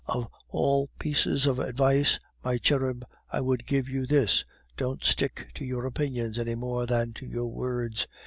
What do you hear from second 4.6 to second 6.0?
don't stick to your